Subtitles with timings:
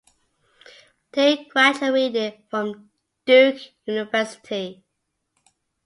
[1.11, 2.89] Diane graduated from
[3.27, 4.83] Duke University.